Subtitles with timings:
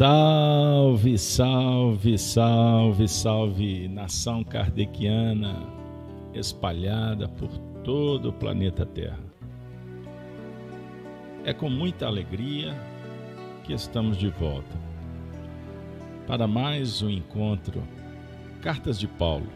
[0.00, 5.54] Salve, salve, salve, salve, nação kardeciana
[6.32, 7.50] espalhada por
[7.84, 9.22] todo o planeta Terra.
[11.44, 12.74] É com muita alegria
[13.62, 14.74] que estamos de volta
[16.26, 17.82] para mais um encontro
[18.62, 19.52] Cartas de Paulo.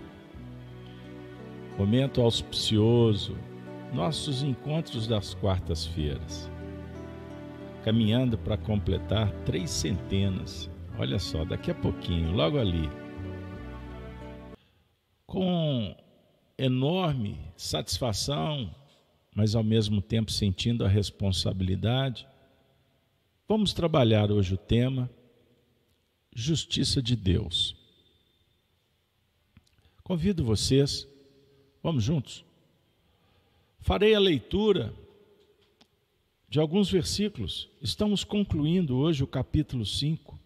[1.78, 3.34] Momento auspicioso,
[3.94, 6.50] nossos encontros das quartas-feiras
[7.84, 10.70] caminhando para completar três centenas.
[10.98, 12.88] Olha só, daqui a pouquinho, logo ali.
[15.26, 15.94] Com
[16.56, 18.74] enorme satisfação,
[19.36, 22.26] mas ao mesmo tempo sentindo a responsabilidade,
[23.46, 25.10] vamos trabalhar hoje o tema
[26.34, 27.76] Justiça de Deus.
[30.02, 31.06] Convido vocês,
[31.82, 32.46] vamos juntos.
[33.78, 34.94] Farei a leitura
[36.54, 37.68] de alguns versículos.
[37.82, 40.38] Estamos concluindo hoje o capítulo 5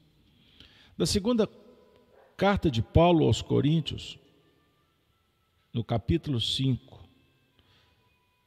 [0.97, 1.47] da segunda
[2.34, 4.19] carta de Paulo aos Coríntios,
[5.70, 7.06] no capítulo 5.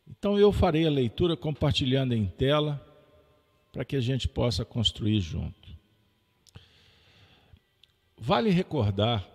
[0.09, 2.83] Então eu farei a leitura compartilhando em tela
[3.71, 5.69] para que a gente possa construir junto.
[8.17, 9.29] Vale recordar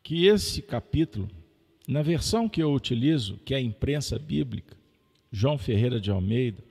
[0.00, 1.28] que esse capítulo,
[1.88, 4.76] na versão que eu utilizo, que é a imprensa bíblica,
[5.38, 6.64] João Ferreira de Almeida,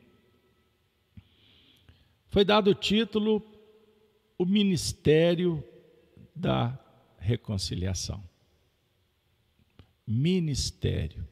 [2.30, 3.40] foi dado o título
[4.40, 5.64] O Ministério
[6.36, 6.76] da
[7.20, 8.28] Reconciliação.
[10.08, 11.28] Ministério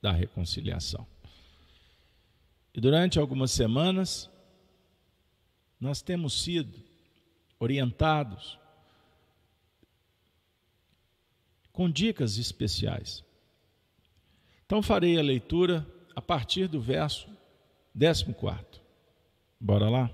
[0.00, 1.06] da Reconciliação.
[2.72, 4.30] E durante algumas semanas,
[5.78, 6.82] nós temos sido
[7.60, 8.58] orientados
[11.70, 13.22] com dicas especiais.
[14.64, 17.28] Então, farei a leitura a partir do verso
[17.98, 18.80] 14.
[19.60, 20.10] Bora lá?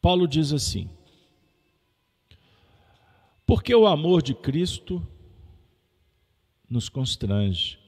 [0.00, 0.88] Paulo diz assim:
[3.46, 5.06] Porque o amor de Cristo
[6.68, 7.78] nos constrange,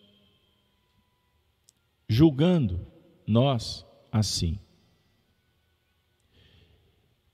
[2.09, 2.84] julgando
[3.27, 4.59] nós assim,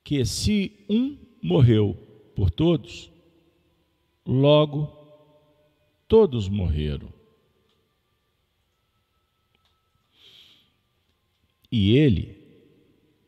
[0.05, 1.95] que se um morreu
[2.37, 3.11] por todos,
[4.25, 4.97] logo
[6.07, 7.18] todos morreram.
[11.71, 12.39] E ele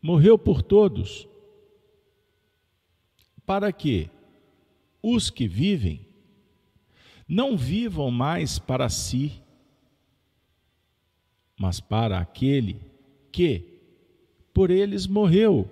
[0.01, 1.28] morreu por todos,
[3.45, 4.09] para que
[5.03, 6.06] os que vivem
[7.28, 9.43] não vivam mais para si,
[11.56, 12.81] mas para aquele
[13.31, 13.78] que
[14.55, 15.71] por eles morreu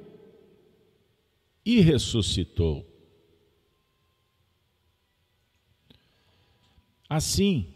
[1.65, 2.87] e ressuscitou.
[7.09, 7.73] Assim,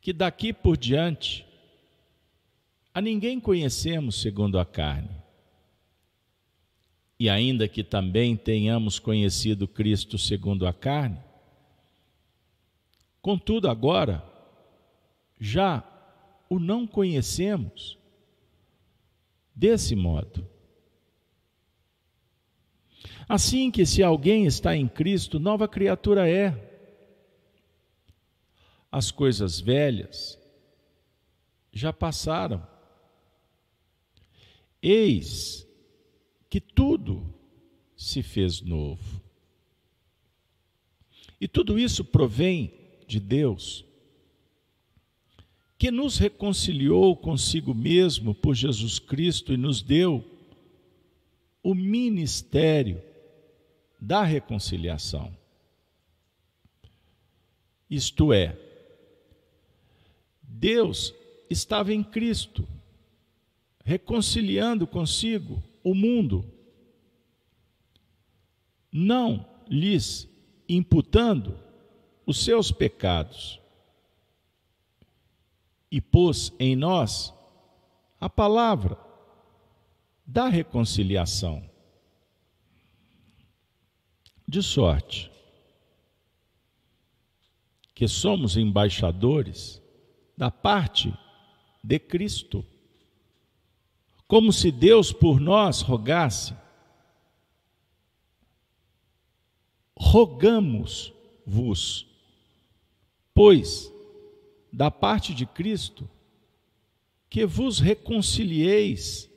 [0.00, 1.45] que daqui por diante
[2.96, 5.10] a ninguém conhecemos segundo a carne.
[7.20, 11.20] E ainda que também tenhamos conhecido Cristo segundo a carne,
[13.20, 14.24] contudo agora
[15.38, 15.84] já
[16.48, 17.98] o não conhecemos
[19.54, 20.48] desse modo.
[23.28, 26.80] Assim que se alguém está em Cristo, nova criatura é.
[28.90, 30.38] As coisas velhas
[31.70, 32.74] já passaram
[34.82, 35.66] Eis
[36.48, 37.34] que tudo
[37.96, 39.22] se fez novo.
[41.40, 42.72] E tudo isso provém
[43.06, 43.84] de Deus,
[45.78, 50.24] que nos reconciliou consigo mesmo por Jesus Cristo e nos deu
[51.62, 53.02] o ministério
[54.00, 55.36] da reconciliação.
[57.88, 58.58] Isto é,
[60.42, 61.14] Deus
[61.50, 62.66] estava em Cristo
[63.86, 66.44] reconciliando consigo o mundo,
[68.90, 70.28] não lhes
[70.68, 71.56] imputando
[72.26, 73.60] os seus pecados,
[75.88, 77.32] e pôs em nós
[78.20, 78.98] a palavra
[80.26, 81.70] da reconciliação.
[84.48, 85.30] De sorte
[87.94, 89.80] que somos embaixadores
[90.36, 91.16] da parte
[91.84, 92.66] de Cristo
[94.26, 96.54] como se Deus por nós rogasse.
[99.96, 101.14] Rogamos-vos,
[103.32, 103.90] pois,
[104.72, 106.10] da parte de Cristo,
[107.30, 109.30] que vos reconcilieis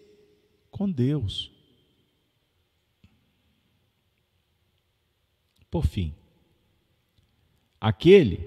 [0.71, 1.51] com Deus.
[5.69, 6.15] Por fim,
[7.79, 8.37] aquele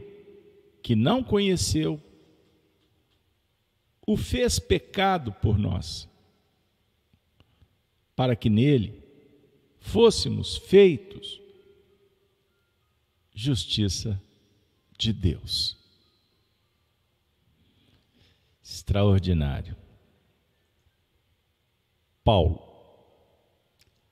[0.82, 2.02] que não conheceu,
[4.04, 6.10] o fez pecado por nós
[8.14, 9.02] para que nele
[9.80, 11.40] fôssemos feitos
[13.34, 14.20] justiça
[14.98, 15.76] de Deus.
[18.62, 19.76] Extraordinário.
[22.22, 22.62] Paulo,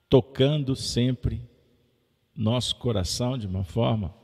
[0.08, 1.48] tocando sempre
[2.34, 4.14] nosso coração de uma forma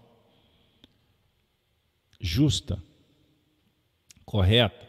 [2.21, 2.83] justa,
[4.25, 4.87] correta,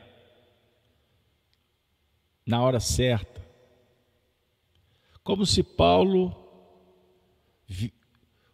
[2.45, 3.46] na hora certa.
[5.27, 6.33] Como se Paulo,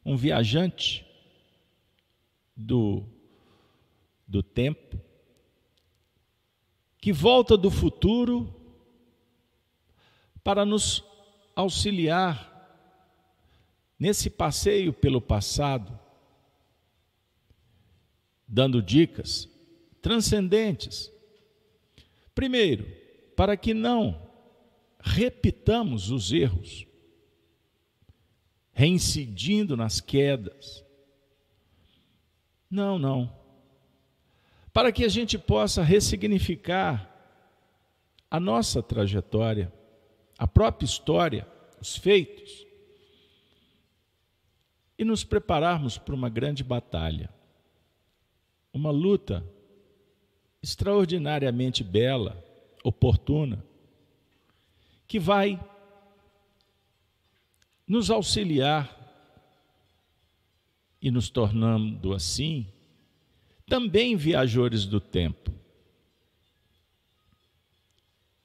[0.04, 1.06] um viajante
[2.58, 3.04] do,
[4.28, 5.00] do tempo,
[6.98, 8.52] que volta do futuro
[10.44, 11.04] para nos
[11.56, 12.52] auxiliar
[14.00, 16.00] nesse passeio pelo passado,
[18.48, 19.48] dando dicas
[20.02, 21.12] transcendentes.
[22.34, 22.84] Primeiro,
[23.36, 24.33] para que não
[25.06, 26.88] repitamos os erros,
[28.72, 30.84] reincidindo nas quedas.
[32.72, 33.36] Não, não.
[34.72, 37.10] Para que a gente possa ressignificar
[38.32, 39.72] a nossa trajetória,
[40.40, 41.48] a própria história,
[41.80, 42.66] os feitos,
[44.98, 47.30] e nos prepararmos para uma grande batalha,
[48.74, 49.46] uma luta
[50.62, 52.42] extraordinariamente bela,
[52.84, 53.64] oportuna,
[55.08, 55.60] que vai
[57.88, 59.00] nos auxiliar
[61.02, 62.68] e nos tornando assim
[63.68, 65.52] também viajores do tempo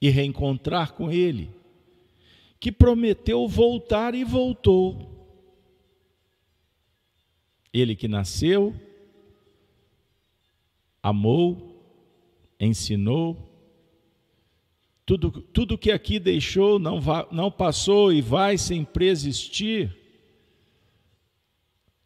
[0.01, 1.51] e reencontrar com Ele,
[2.61, 5.17] que prometeu voltar e voltou.
[7.73, 8.75] Ele que nasceu,
[11.03, 11.83] amou,
[12.59, 13.48] ensinou,
[15.09, 19.97] tudo, tudo que aqui deixou não, va, não passou e vai sempre existir.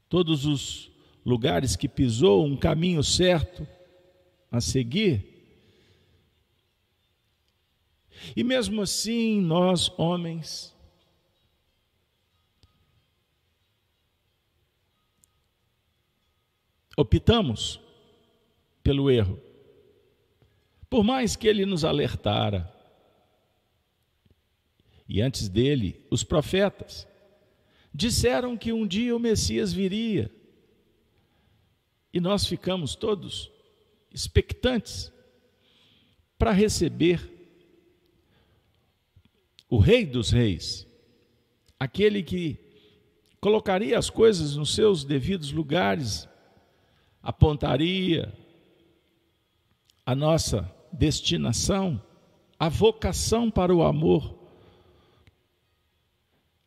[0.08, 0.88] Todos os
[1.26, 3.66] lugares que pisou, um caminho certo
[4.52, 5.26] a seguir.
[8.36, 10.72] E mesmo assim, nós, homens,
[16.96, 17.80] optamos
[18.80, 19.42] pelo erro.
[20.88, 22.71] Por mais que ele nos alertara,
[25.12, 27.06] e antes dele, os profetas,
[27.92, 30.34] disseram que um dia o Messias viria.
[32.14, 33.52] E nós ficamos todos
[34.10, 35.12] expectantes
[36.38, 37.30] para receber
[39.68, 40.86] o Rei dos Reis,
[41.78, 42.58] aquele que
[43.38, 46.26] colocaria as coisas nos seus devidos lugares,
[47.22, 48.32] apontaria
[50.06, 52.02] a nossa destinação,
[52.58, 54.40] a vocação para o amor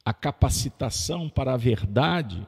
[0.06, 2.48] a capacitação para a verdade,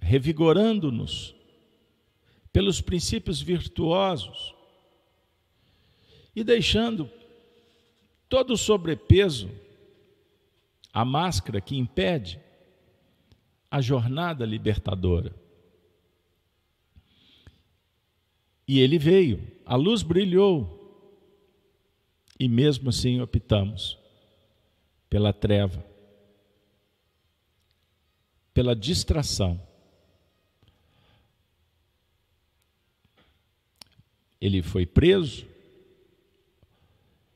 [0.00, 1.36] revigorando-nos
[2.52, 4.52] pelos princípios virtuosos
[6.34, 7.08] e deixando
[8.28, 9.48] todo o sobrepeso,
[10.92, 12.40] a máscara que impede
[13.70, 15.32] a jornada libertadora.
[18.66, 20.75] E ele veio, a luz brilhou,
[22.38, 23.98] e mesmo assim optamos
[25.08, 25.84] pela treva,
[28.52, 29.60] pela distração.
[34.38, 35.46] Ele foi preso,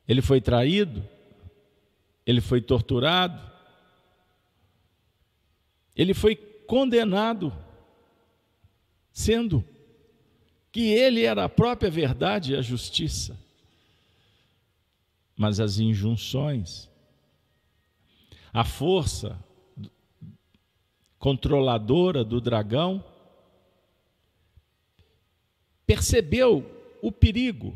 [0.07, 1.03] ele foi traído,
[2.25, 3.41] ele foi torturado,
[5.95, 7.51] ele foi condenado,
[9.11, 9.65] sendo
[10.71, 13.37] que ele era a própria verdade e a justiça
[15.41, 16.87] mas as injunções,
[18.53, 19.43] a força
[21.17, 23.03] controladora do dragão
[25.83, 26.63] percebeu
[27.01, 27.75] o perigo.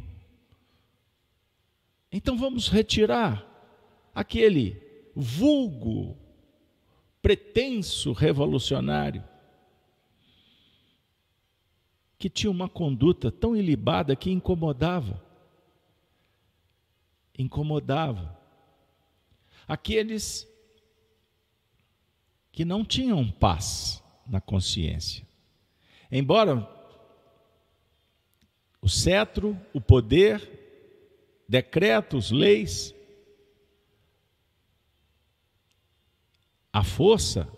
[2.11, 3.43] Então vamos retirar
[4.13, 4.79] aquele
[5.15, 6.15] vulgo
[7.19, 9.23] pretenso revolucionário
[12.19, 15.24] que tinha uma conduta tão ilibada que incomodava
[17.37, 18.37] incomodava.
[19.67, 20.47] Aqueles
[22.51, 25.27] que não tinham paz na consciência.
[26.11, 26.67] Embora
[28.81, 32.93] o cetro, o poder, decretos, leis,
[36.71, 37.51] a força,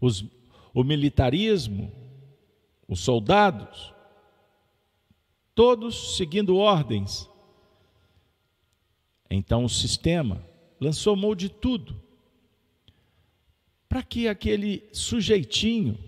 [0.00, 0.24] os,
[0.74, 1.92] o militarismo,
[2.86, 3.94] os soldados,
[5.56, 7.28] todos seguindo ordens,
[9.28, 10.46] Então o sistema
[10.78, 12.00] lançou mão de tudo
[13.88, 15.98] para que aquele sujeitinho,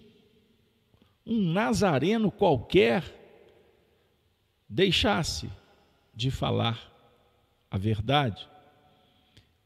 [1.26, 3.02] um nazareno qualquer,
[4.68, 5.50] deixasse
[6.14, 6.92] de falar
[7.70, 8.46] a verdade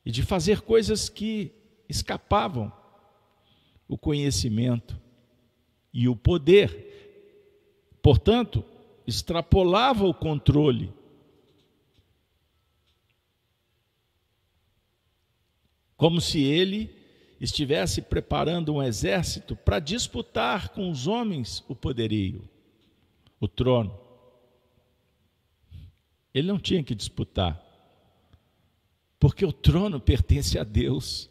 [0.04, 1.52] e de fazer coisas que
[1.88, 2.72] escapavam
[3.88, 4.98] o conhecimento
[5.92, 7.90] e o poder.
[8.00, 8.64] Portanto,
[9.06, 10.92] extrapolava o controle.
[15.96, 16.94] Como se ele
[17.40, 22.48] estivesse preparando um exército para disputar com os homens o poderio,
[23.40, 23.98] o trono.
[26.32, 27.60] Ele não tinha que disputar,
[29.18, 31.28] porque o trono pertence a Deus.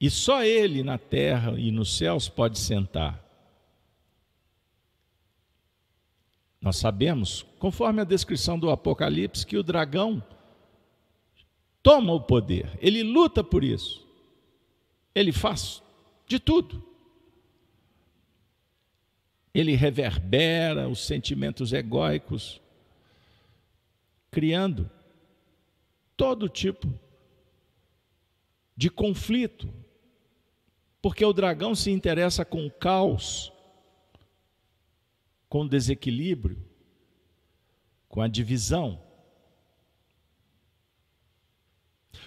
[0.00, 3.23] E só Ele na terra e nos céus pode sentar.
[6.64, 10.24] Nós sabemos, conforme a descrição do Apocalipse, que o dragão
[11.82, 14.02] toma o poder, ele luta por isso,
[15.14, 15.82] ele faz
[16.26, 16.82] de tudo.
[19.52, 22.62] Ele reverbera os sentimentos egóicos,
[24.30, 24.90] criando
[26.16, 26.90] todo tipo
[28.74, 29.68] de conflito,
[31.02, 33.52] porque o dragão se interessa com o caos,
[35.54, 36.58] com o desequilíbrio,
[38.08, 39.00] com a divisão,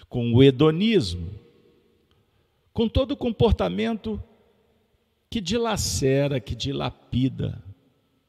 [0.08, 1.38] com o hedonismo,
[2.72, 4.18] com todo o comportamento
[5.28, 7.62] que dilacera, que dilapida,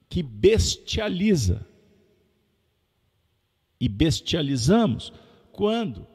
[0.10, 1.66] que bestializa.
[3.80, 5.14] E bestializamos
[5.54, 6.06] quando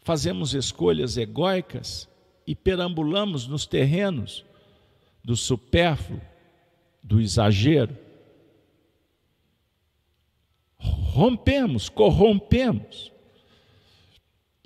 [0.00, 2.10] fazemos escolhas egóicas
[2.46, 4.44] e perambulamos nos terrenos
[5.24, 6.20] do supérfluo,
[7.06, 7.96] do exagero.
[10.76, 13.12] Rompemos, corrompemos.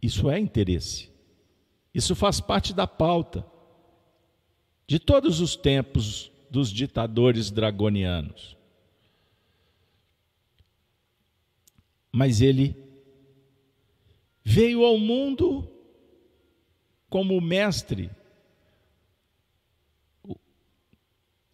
[0.02, 1.10] Isso é interesse.
[1.94, 3.44] Isso faz parte da pauta
[4.86, 8.56] de todos os tempos dos ditadores dragonianos.
[12.10, 12.74] Mas ele
[14.42, 15.70] veio ao mundo
[17.10, 18.10] como mestre,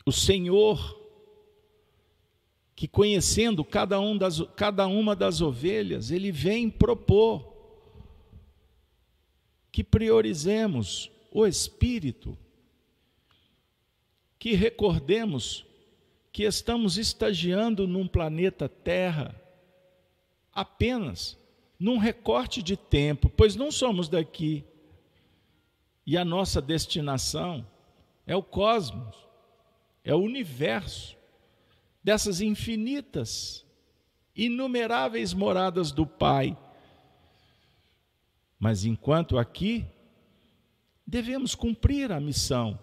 [0.07, 0.99] o Senhor,
[2.77, 7.53] que conhecendo cada, um das, cada uma das ovelhas, ele vem propor
[9.73, 12.39] que priorizemos o Espírito,
[14.39, 15.67] que recordemos
[16.33, 19.35] que estamos estagiando num planeta Terra
[20.53, 21.37] apenas
[21.79, 24.65] num recorte de tempo, pois não somos daqui.
[26.07, 27.67] E a nossa destinação
[28.27, 29.26] é o cosmos,
[30.07, 31.17] é o universo,
[32.03, 33.67] dessas infinitas,
[34.37, 36.57] inumeráveis moradas do Pai.
[38.57, 39.85] Mas enquanto aqui,
[41.05, 42.79] devemos cumprir a missão.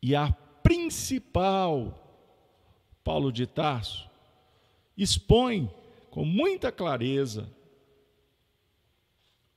[0.00, 0.30] E a
[0.62, 1.92] principal,
[3.02, 4.08] Paulo de Tarso,
[4.96, 5.68] expõe
[6.08, 7.50] com muita clareza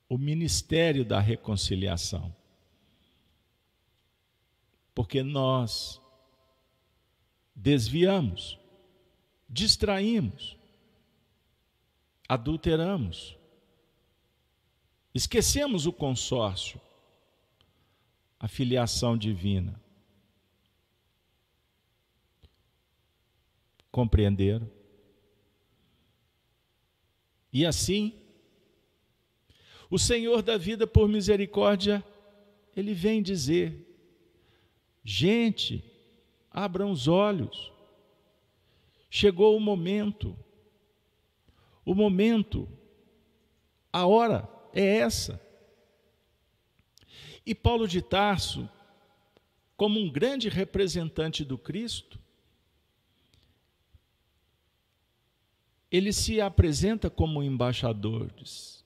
[0.08, 2.34] o ministério da reconciliação.
[4.94, 6.00] Porque nós
[7.54, 8.58] desviamos,
[9.48, 10.56] distraímos,
[12.28, 13.36] adulteramos,
[15.14, 16.80] esquecemos o consórcio,
[18.38, 19.80] a filiação divina.
[23.90, 24.70] Compreenderam?
[27.52, 28.12] E assim,
[29.88, 32.04] o Senhor da vida, por misericórdia,
[32.76, 33.93] ele vem dizer:
[35.04, 35.84] gente,
[36.50, 37.70] abram os olhos,
[39.10, 40.36] chegou o momento,
[41.84, 42.68] o momento,
[43.92, 45.40] a hora é essa.
[47.44, 48.68] E Paulo de Tarso,
[49.76, 52.18] como um grande representante do Cristo,
[55.90, 58.84] ele se apresenta como embaixadores,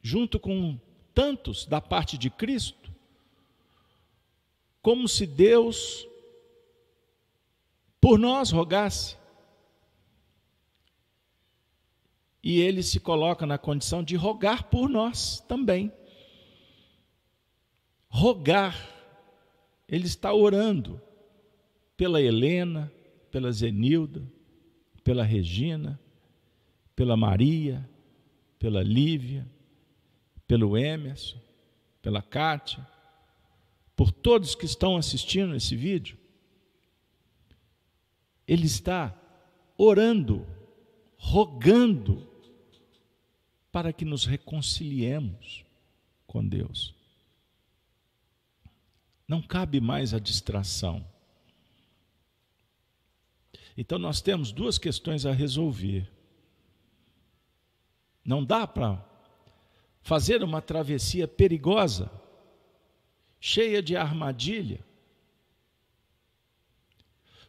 [0.00, 0.78] junto com
[1.12, 2.77] tantos da parte de Cristo,
[4.88, 6.08] como se Deus
[8.00, 9.18] por nós rogasse.
[12.42, 15.92] E ele se coloca na condição de rogar por nós também.
[18.08, 18.74] Rogar,
[19.86, 20.98] ele está orando
[21.94, 22.90] pela Helena,
[23.30, 24.26] pela Zenilda,
[25.04, 26.00] pela Regina,
[26.96, 27.86] pela Maria,
[28.58, 29.46] pela Lívia,
[30.46, 31.38] pelo Emerson,
[32.00, 32.88] pela Kátia,
[33.98, 36.16] por todos que estão assistindo esse vídeo.
[38.46, 39.12] Ele está
[39.76, 40.46] orando
[41.16, 42.24] rogando
[43.72, 45.64] para que nos reconciliemos
[46.28, 46.94] com Deus.
[49.26, 51.04] Não cabe mais a distração.
[53.76, 56.08] Então nós temos duas questões a resolver.
[58.24, 59.04] Não dá para
[60.02, 62.08] fazer uma travessia perigosa,
[63.40, 64.84] cheia de armadilha,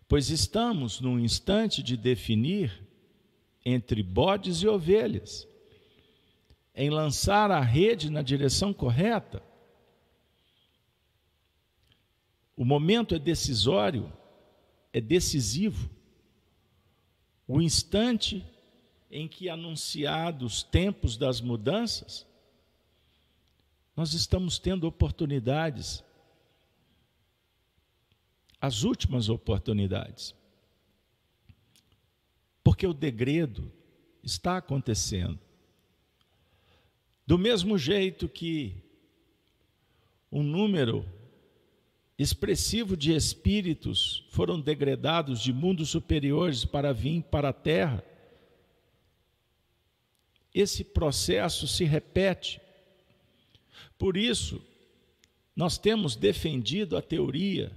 [0.08, 2.84] pois estamos num instante de definir
[3.64, 5.48] entre bodes e ovelhas,
[6.74, 9.44] em lançar a rede na direção correta.
[12.56, 14.12] O momento é decisório,
[14.92, 15.90] é decisivo.
[17.48, 18.46] O instante
[19.12, 22.26] em que anunciados tempos das mudanças,
[24.00, 26.02] nós estamos tendo oportunidades,
[28.62, 30.34] as últimas oportunidades.
[32.64, 33.70] Porque o degredo
[34.24, 35.38] está acontecendo.
[37.28, 38.74] Do mesmo jeito que
[40.32, 41.06] um número
[42.18, 48.02] expressivo de espíritos foram degradados de mundos superiores para vir para a Terra,
[50.54, 52.62] esse processo se repete.
[53.98, 54.62] Por isso,
[55.56, 57.72] nós temos defendido a teoria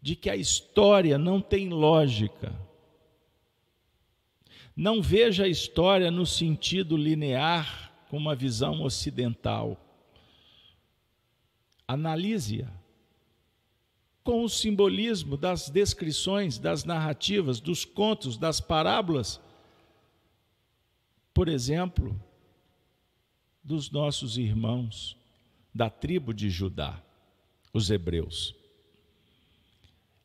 [0.00, 2.52] de que a história não tem lógica.
[4.74, 9.78] Não veja a história no sentido linear, com uma visão ocidental.
[11.86, 12.70] Analise-a
[14.24, 19.40] com o simbolismo das descrições, das narrativas, dos contos, das parábolas,
[21.34, 22.14] por exemplo,
[23.62, 25.16] dos nossos irmãos
[25.74, 27.02] da tribo de Judá,
[27.72, 28.54] os hebreus.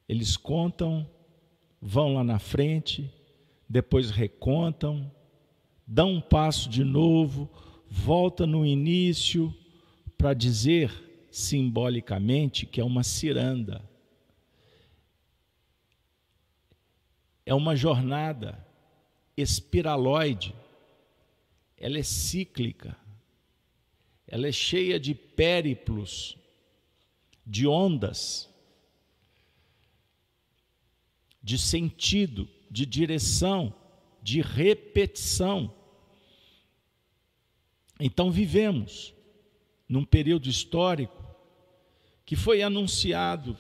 [0.08, 1.08] Eles contam,
[1.82, 3.12] vão lá na frente,
[3.70, 5.12] depois recontam,
[5.86, 7.50] dão um passo de novo,
[7.90, 9.54] volta no início
[10.18, 10.92] para dizer
[11.32, 13.88] simbolicamente que é uma ciranda.
[17.46, 18.66] É uma jornada
[19.38, 20.54] espiraloide.
[21.78, 22.98] Ela é cíclica.
[24.28, 26.38] Ela é cheia de périplos,
[27.46, 28.50] de ondas
[31.48, 33.74] de sentido, de direção,
[34.22, 35.74] de repetição.
[37.98, 39.14] Então vivemos
[39.88, 41.26] num período histórico
[42.26, 43.58] que foi anunciado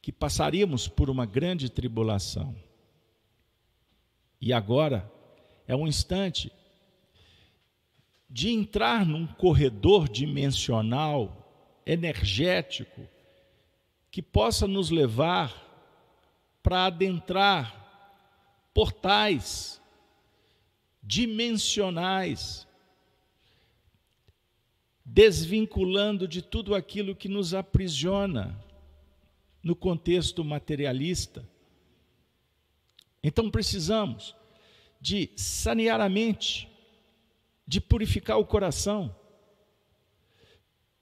[0.00, 2.56] que passaríamos por uma grande tribulação.
[4.40, 5.08] E agora
[5.68, 6.50] é um instante
[8.32, 13.06] de entrar num corredor dimensional, energético,
[14.10, 15.54] que possa nos levar
[16.62, 19.82] para adentrar portais
[21.02, 22.66] dimensionais,
[25.04, 28.58] desvinculando de tudo aquilo que nos aprisiona
[29.62, 31.46] no contexto materialista.
[33.22, 34.34] Então precisamos
[34.98, 36.71] de sanear a mente,
[37.72, 39.16] de purificar o coração,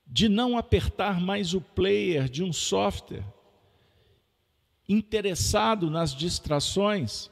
[0.07, 3.27] de não apertar mais o player de um software
[4.89, 7.29] interessado nas distrações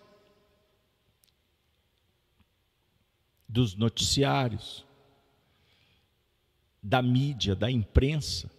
[3.48, 4.84] dos noticiários,
[6.82, 8.50] da mídia, da imprensa,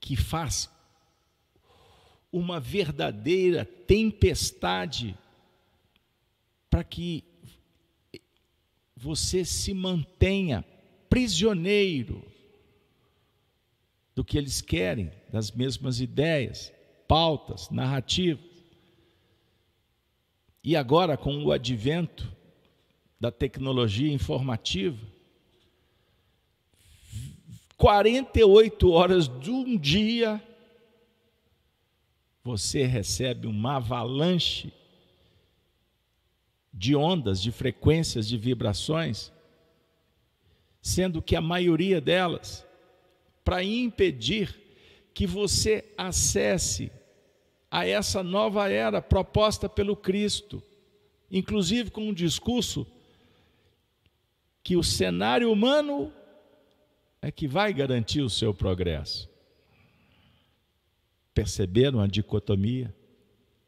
[0.00, 0.68] que faz
[2.32, 5.16] uma verdadeira tempestade
[6.68, 7.22] para que
[9.06, 10.64] você se mantenha
[11.08, 12.26] prisioneiro
[14.16, 16.72] do que eles querem, das mesmas ideias,
[17.06, 18.44] pautas, narrativas.
[20.64, 22.34] E agora, com o advento
[23.20, 25.06] da tecnologia informativa,
[27.76, 30.42] 48 horas de um dia,
[32.42, 34.72] você recebe uma avalanche
[36.76, 39.32] de ondas, de frequências, de vibrações
[40.86, 42.64] sendo que a maioria delas
[43.44, 44.56] para impedir
[45.12, 46.92] que você acesse
[47.68, 50.62] a essa nova era proposta pelo Cristo,
[51.28, 52.86] inclusive com um discurso
[54.62, 56.12] que o cenário humano
[57.20, 59.28] é que vai garantir o seu progresso.
[61.34, 62.94] Perceberam a dicotomia,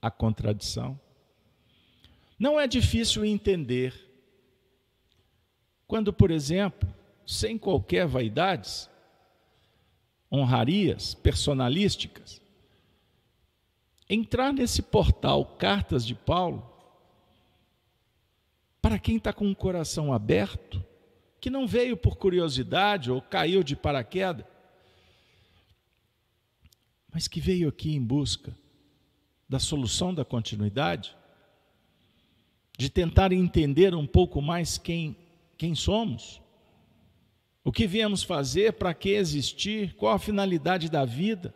[0.00, 1.00] a contradição?
[2.38, 4.08] Não é difícil entender
[5.86, 6.88] quando, por exemplo,
[7.26, 8.88] sem qualquer vaidades,
[10.30, 12.40] honrarias personalísticas.
[14.10, 16.66] entrar nesse portal Cartas de Paulo,
[18.80, 20.82] para quem está com o coração aberto,
[21.38, 24.46] que não veio por curiosidade ou caiu de paraquedas,
[27.12, 28.56] mas que veio aqui em busca
[29.46, 31.14] da solução da continuidade,
[32.78, 35.16] de tentar entender um pouco mais quem,
[35.58, 36.40] quem somos,
[37.64, 41.52] o que viemos fazer, para que existir, qual a finalidade da vida,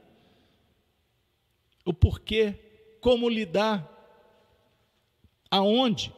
[1.84, 2.58] o porquê,
[3.00, 3.88] como lidar,
[5.48, 6.12] aonde,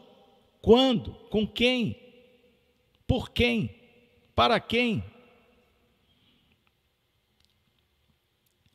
[0.63, 2.01] quando, com quem,
[3.07, 3.79] por quem,
[4.35, 5.05] para quem.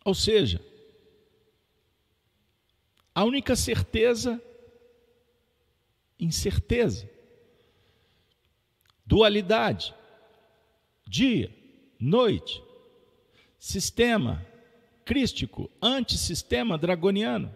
[0.05, 0.63] Ou seja,
[3.15, 4.39] a única certeza,
[6.19, 7.09] incerteza,
[9.05, 9.93] dualidade,
[11.07, 11.51] dia,
[11.99, 12.61] noite,
[13.57, 14.45] sistema
[15.05, 17.55] crístico, antissistema dragoniano,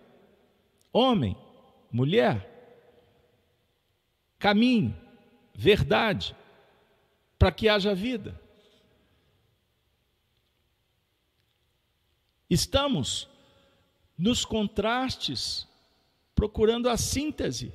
[0.91, 1.38] homem,
[1.91, 2.49] mulher,
[4.39, 4.97] caminho,
[5.54, 6.36] verdade,
[7.38, 8.41] para que haja vida.
[12.49, 13.30] Estamos
[14.17, 15.67] nos contrastes,
[16.34, 17.71] procurando a síntese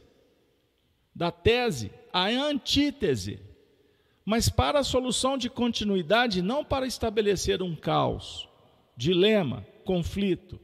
[1.18, 3.40] da tese, a antítese,
[4.24, 8.48] mas para a solução de continuidade, não para estabelecer um caos,
[8.96, 10.60] dilema, conflito.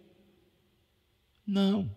[1.45, 1.91] Não.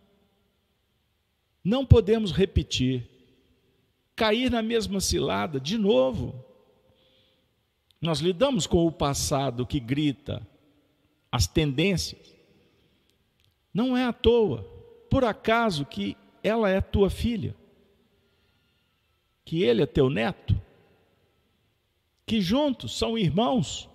[1.63, 3.07] Não podemos repetir
[4.15, 6.43] cair na mesma cilada de novo.
[8.01, 10.41] Nós lidamos com o passado que grita,
[11.31, 12.35] as tendências.
[13.71, 14.63] Não é à toa,
[15.11, 17.55] por acaso, que ela é tua filha,
[19.47, 20.59] que ele é teu neto,
[22.25, 23.89] que juntos são irmãos,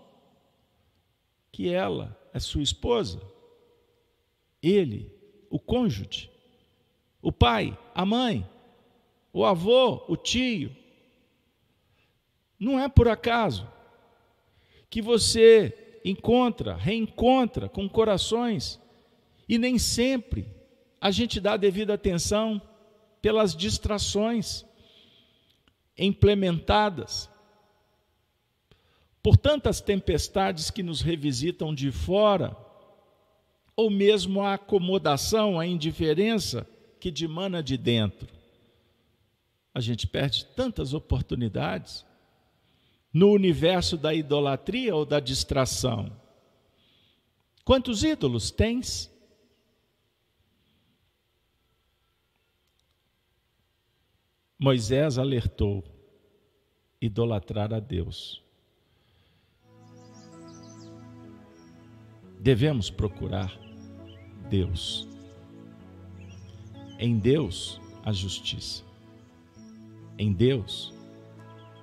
[1.53, 3.21] que ela é sua esposa,
[4.63, 5.15] ele,
[5.51, 6.31] o cônjuge,
[7.21, 8.49] o pai, a mãe,
[9.31, 10.75] o avô, o tio.
[12.59, 13.71] Não é por acaso
[14.89, 18.81] que você encontra, reencontra com corações
[19.47, 20.49] e nem sempre
[20.99, 22.59] a gente dá devida atenção
[23.21, 24.65] pelas distrações
[25.97, 27.31] implementadas
[29.23, 32.57] por tantas tempestades que nos revisitam de fora,
[33.77, 36.67] ou mesmo a acomodação, a indiferença
[36.99, 38.43] que dimana de dentro
[39.75, 42.05] a gente perde tantas oportunidades
[43.13, 46.13] no universo da idolatria ou da distração.
[47.65, 49.11] Quantos ídolos tens?
[54.63, 55.83] Moisés alertou:
[57.01, 58.41] idolatrar a Deus.
[62.39, 63.53] Devemos procurar
[64.49, 65.09] Deus.
[66.97, 68.85] Em Deus, a justiça
[70.17, 70.95] em Deus.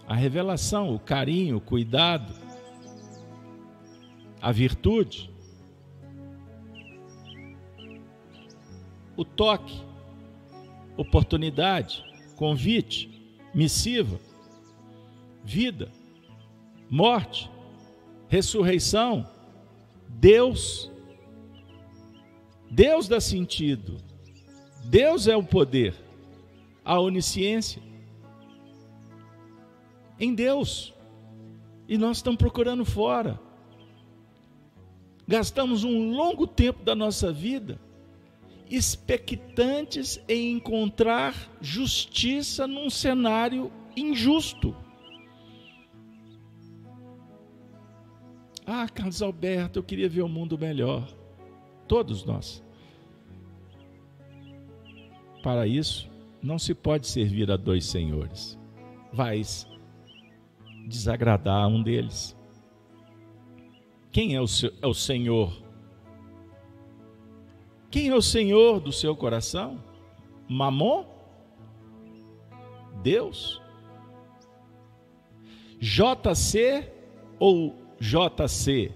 [0.07, 2.33] A revelação, o carinho, o cuidado,
[4.41, 5.29] a virtude,
[9.17, 9.83] o toque,
[10.95, 12.08] oportunidade,
[12.39, 13.21] convite,
[13.53, 14.17] missiva,
[15.43, 15.91] vida,
[16.89, 17.51] morte,
[18.29, 19.29] ressurreição,
[20.07, 20.89] Deus.
[22.71, 23.97] Deus dá sentido.
[24.85, 25.93] Deus é o poder,
[26.85, 27.81] a onisciência
[30.17, 30.93] em Deus.
[31.89, 33.37] E nós estamos procurando fora.
[35.27, 37.77] Gastamos um longo tempo da nossa vida
[38.69, 44.75] expectantes em encontrar justiça num cenário injusto.
[48.65, 51.07] Ah, Carlos Alberto, eu queria ver o mundo melhor.
[51.87, 52.63] Todos nós.
[55.41, 56.07] Para isso,
[56.41, 58.59] não se pode servir a dois senhores.
[59.11, 59.67] Vais
[60.87, 62.37] desagradar a um deles.
[64.11, 65.68] Quem é o, seu, é o Senhor?
[67.91, 69.83] Quem é o Senhor do seu coração?
[70.47, 71.05] Mamon?
[73.01, 73.61] Deus?
[75.79, 76.91] JC
[77.39, 78.91] ou JC?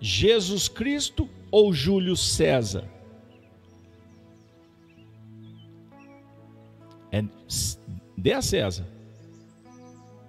[0.00, 2.88] Jesus Cristo ou Júlio César?
[7.12, 7.22] É,
[8.16, 8.86] dê a César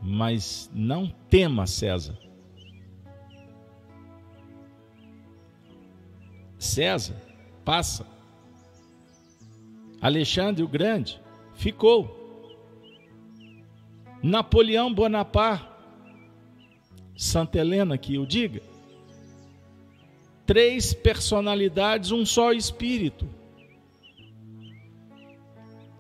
[0.02, 2.18] mas não tema César.
[6.72, 7.16] César
[7.66, 8.08] passa.
[10.02, 11.20] Alexandre o Grande
[11.54, 12.18] ficou.
[14.24, 15.68] Napoleão Bonaparte,
[17.18, 18.62] Santa Helena que o diga,
[20.46, 23.28] três personalidades, um só espírito.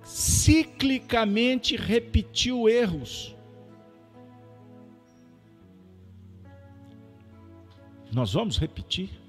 [0.06, 3.36] Ciclicamente repetiu erros.
[8.12, 9.21] Nós vamos repetir.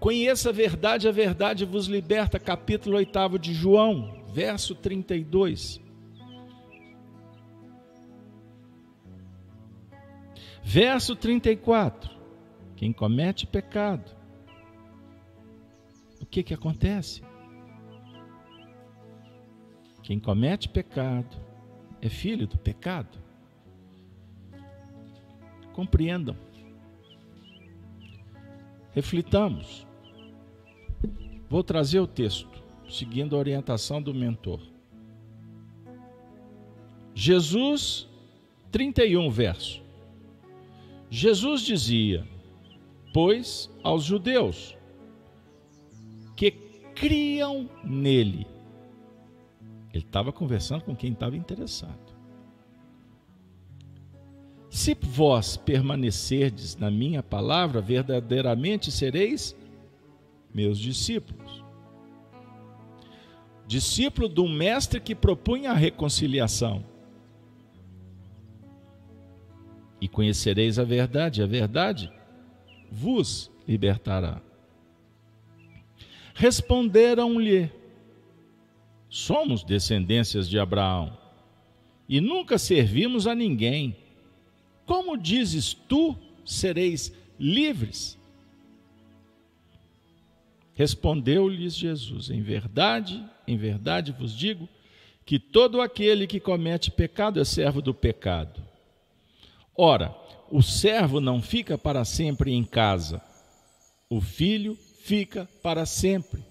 [0.00, 5.80] Conheça a verdade, a verdade vos liberta, capítulo 8 de João, verso 32.
[10.62, 12.16] Verso 34.
[12.76, 14.14] Quem comete pecado,
[16.20, 17.22] o que que acontece?
[20.04, 21.36] Quem comete pecado
[22.00, 23.18] é filho do pecado.
[25.72, 26.36] Compreendam.
[28.92, 29.87] Reflitamos.
[31.48, 34.60] Vou trazer o texto, seguindo a orientação do mentor.
[37.14, 38.06] Jesus,
[38.70, 39.82] 31 verso.
[41.10, 42.26] Jesus dizia:
[43.12, 44.76] Pois aos judeus
[46.36, 46.50] que
[46.94, 48.46] criam nele.
[49.92, 52.16] Ele estava conversando com quem estava interessado.
[54.70, 59.56] Se vós permanecerdes na minha palavra, verdadeiramente sereis
[60.52, 61.64] meus discípulos.
[63.66, 66.84] Discípulo um mestre que propunha a reconciliação.
[70.00, 72.10] E conhecereis a verdade, a verdade
[72.90, 74.40] vos libertará.
[76.34, 77.70] Responderam-lhe:
[79.08, 81.18] Somos descendências de Abraão
[82.08, 83.96] e nunca servimos a ninguém.
[84.86, 88.17] Como dizes tu, sereis livres?
[90.78, 94.68] Respondeu-lhes Jesus: Em verdade, em verdade vos digo
[95.26, 98.62] que todo aquele que comete pecado é servo do pecado.
[99.76, 100.14] Ora,
[100.48, 103.20] o servo não fica para sempre em casa,
[104.08, 106.44] o filho fica para sempre.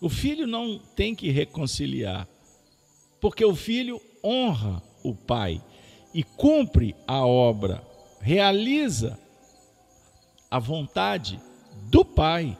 [0.00, 2.26] O filho não tem que reconciliar,
[3.20, 5.62] porque o filho honra o pai
[6.12, 7.80] e cumpre a obra,
[8.20, 9.16] realiza
[10.50, 11.40] a vontade
[11.88, 12.58] do pai.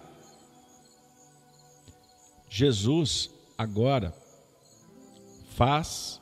[2.54, 4.14] Jesus agora
[5.56, 6.20] faz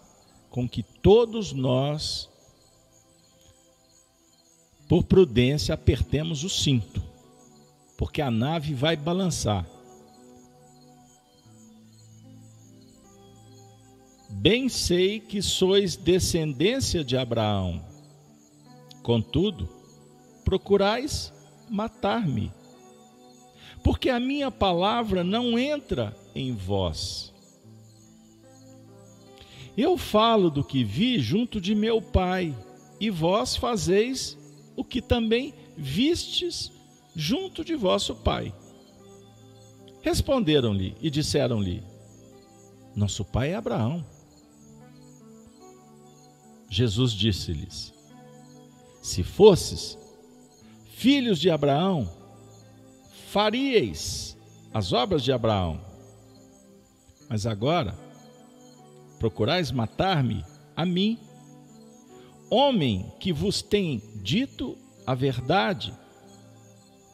[0.48, 2.30] com que todos nós,
[4.88, 7.02] por prudência, apertemos o cinto,
[7.98, 9.66] porque a nave vai balançar.
[14.28, 17.84] Bem sei que sois descendência de Abraão,
[19.02, 19.68] contudo,
[20.44, 21.32] procurais
[21.68, 22.52] matar-me
[23.82, 27.32] porque a minha palavra não entra em vós.
[29.76, 32.54] Eu falo do que vi junto de meu Pai,
[33.00, 34.36] e vós fazeis
[34.76, 36.70] o que também vistes
[37.14, 38.52] junto de vosso Pai.
[40.02, 41.82] Responderam-lhe e disseram-lhe:
[42.94, 44.04] Nosso pai é Abraão.
[46.68, 47.92] Jesus disse-lhes:
[49.02, 49.98] Se fosses
[50.90, 52.10] filhos de Abraão,
[53.30, 54.36] faríeis
[54.74, 55.80] as obras de Abraão.
[57.28, 57.96] Mas agora
[59.20, 60.44] procurais matar-me
[60.76, 61.16] a mim,
[62.50, 65.94] homem que vos tem dito a verdade,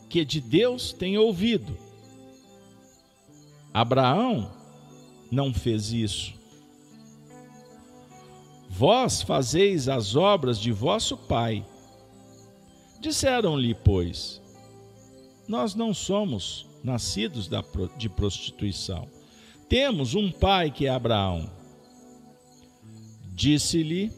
[0.09, 1.77] que de Deus tem ouvido.
[3.75, 4.51] Abraão
[5.31, 6.33] não fez isso.
[8.71, 11.67] Vós fazeis as obras de vosso pai.
[13.01, 14.41] Disseram-lhe, pois,
[15.49, 17.49] nós não somos nascidos
[17.97, 19.09] de prostituição.
[19.69, 21.51] Temos um pai que é Abraão.
[23.35, 24.13] Disse-lhe,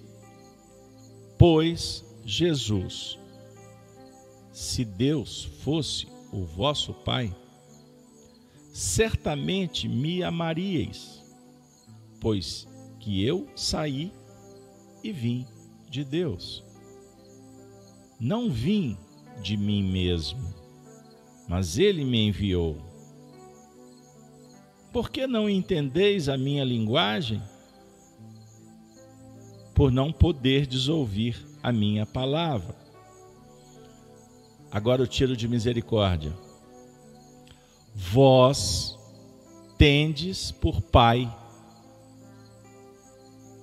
[1.39, 3.19] pois, Jesus:
[4.53, 7.35] Se Deus fosse o vosso pai,
[8.73, 11.23] certamente me amaríeis,
[12.21, 12.67] pois
[13.01, 14.13] que eu saí
[15.03, 15.47] e vim
[15.91, 16.63] de Deus.
[18.21, 18.97] Não vim
[19.43, 20.58] de mim mesmo
[21.49, 22.77] mas ele me enviou.
[24.93, 27.43] Por que não entendeis a minha linguagem?
[29.75, 32.77] Por não poderdes ouvir a minha palavra.
[34.71, 36.33] Agora o tiro de misericórdia.
[37.95, 38.99] Vós
[39.79, 41.33] tendes por pai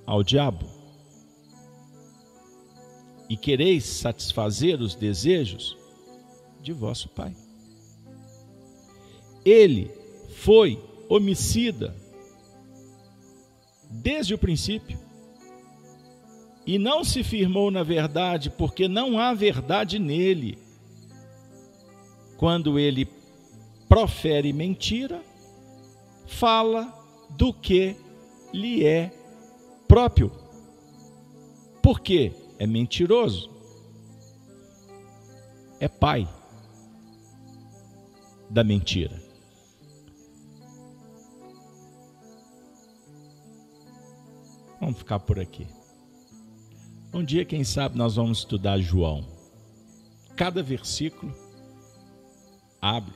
[0.05, 0.65] ao diabo
[3.29, 5.77] e quereis satisfazer os desejos
[6.61, 7.35] de vosso pai.
[9.45, 9.91] Ele
[10.29, 11.95] foi homicida
[13.89, 14.97] desde o princípio
[16.65, 20.57] e não se firmou na verdade porque não há verdade nele.
[22.37, 23.07] quando ele
[23.87, 25.23] profere mentira,
[26.27, 26.93] fala
[27.29, 27.95] do que
[28.53, 29.11] lhe é
[29.87, 30.31] próprio.
[31.81, 32.33] Por quê?
[32.57, 33.49] É mentiroso.
[35.79, 36.27] É pai
[38.49, 39.24] da mentira.
[44.85, 45.65] Vamos ficar por aqui.
[47.11, 49.25] Um dia, quem sabe, nós vamos estudar João.
[50.35, 51.33] Cada versículo
[52.79, 53.11] abre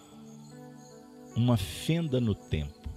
[1.36, 2.89] uma fenda no tempo,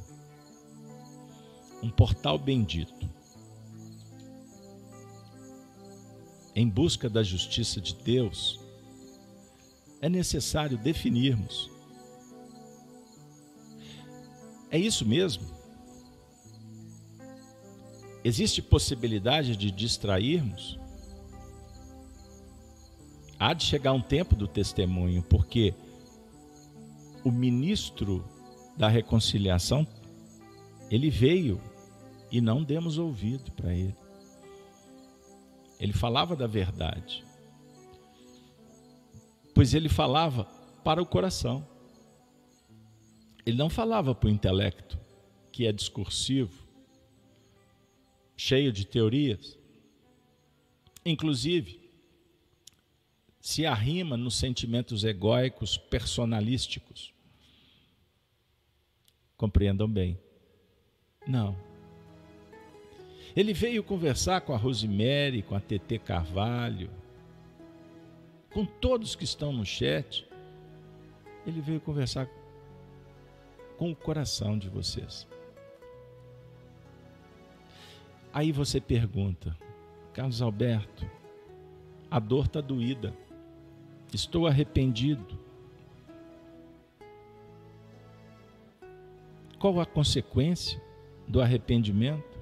[1.82, 3.06] um portal bendito.
[6.54, 8.58] Em busca da justiça de Deus,
[10.00, 11.70] é necessário definirmos.
[14.70, 15.62] É isso mesmo?
[18.24, 20.78] Existe possibilidade de distrairmos?
[23.38, 25.74] Há de chegar um tempo do testemunho, porque
[27.24, 28.24] o ministro
[28.76, 29.87] da reconciliação,
[30.90, 31.61] ele veio
[32.30, 33.96] e não demos ouvido para ele.
[35.80, 37.24] Ele falava da verdade,
[39.52, 40.44] pois ele falava
[40.85, 41.66] para o coração.
[43.44, 44.96] Ele não falava para o intelecto,
[45.50, 46.62] que é discursivo,
[48.42, 49.57] cheio de teorias.
[51.07, 51.81] Inclusive,
[53.40, 57.14] se arrima nos sentimentos egóicos personalísticos.
[59.37, 60.18] Compreendam bem.
[61.24, 61.57] Não.
[63.37, 66.90] Ele veio conversar com a Rosemary, com a TT Carvalho,
[68.52, 70.26] com todos que estão no chat.
[71.46, 72.28] Ele veio conversar
[73.78, 75.28] com o coração de vocês.
[78.33, 79.55] Aí você pergunta,
[80.14, 81.05] Carlos Alberto,
[82.11, 83.14] a dor está doída.
[84.12, 85.38] Estou arrependido.
[89.59, 90.81] Qual a consequência
[91.29, 92.40] do arrependimento?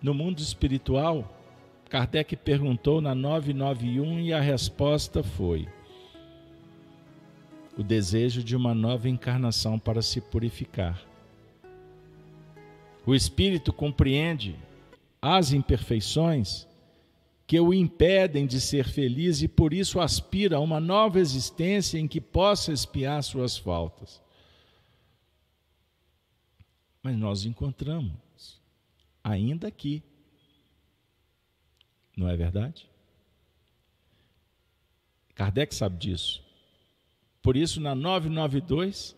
[0.00, 1.28] No mundo espiritual,
[1.88, 5.68] Kardec perguntou na 991 e a resposta foi:
[7.76, 11.09] o desejo de uma nova encarnação para se purificar.
[13.10, 14.56] O espírito compreende
[15.20, 16.64] as imperfeições
[17.44, 22.06] que o impedem de ser feliz e por isso aspira a uma nova existência em
[22.06, 24.22] que possa expiar suas faltas.
[27.02, 28.62] Mas nós encontramos
[29.24, 30.04] ainda aqui.
[32.16, 32.88] Não é verdade?
[35.34, 36.44] Kardec sabe disso.
[37.42, 39.16] Por isso, na 992,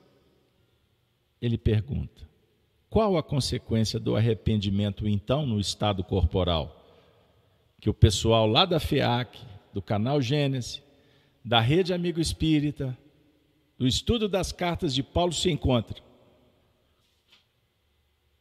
[1.42, 2.31] ele pergunta:
[2.92, 6.82] qual a consequência do arrependimento, então, no estado corporal?
[7.82, 9.40] que o pessoal lá da FEAC,
[9.74, 10.80] do canal Gênesis,
[11.44, 12.96] da Rede Amigo Espírita,
[13.76, 16.00] do estudo das cartas de Paulo se encontra.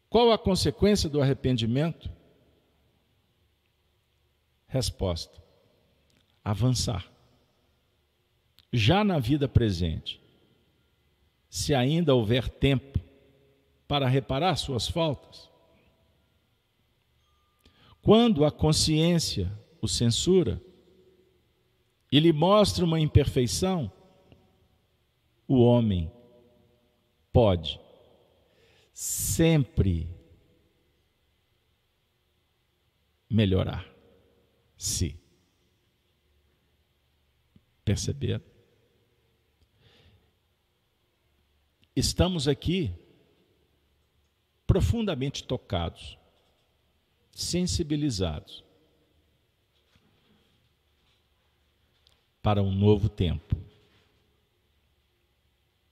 [0.07, 2.07] Qual a consequência do arrependimento?
[4.67, 5.41] Resposta:
[6.45, 7.11] avançar.
[8.71, 10.21] Já na vida presente,
[11.49, 12.99] se ainda houver tempo
[13.91, 15.51] para reparar suas faltas,
[18.01, 19.51] quando a consciência
[19.81, 20.63] o censura
[22.09, 23.91] e lhe mostra uma imperfeição,
[25.45, 26.09] o homem
[27.33, 27.81] pode
[28.93, 30.09] sempre
[33.29, 33.85] melhorar.
[34.77, 35.19] Se
[37.83, 38.41] perceber.
[41.93, 43.00] Estamos aqui
[44.71, 46.17] profundamente tocados
[47.29, 48.63] sensibilizados
[52.41, 53.57] para um novo tempo,